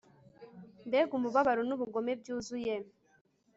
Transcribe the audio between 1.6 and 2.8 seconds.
nubugome byuzuye